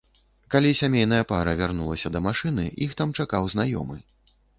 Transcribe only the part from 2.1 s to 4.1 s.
да машыны, іх там чакаў знаёмы.